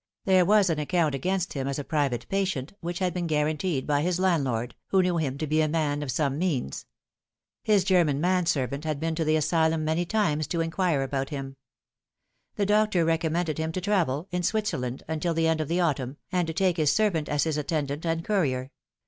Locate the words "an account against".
0.71-1.53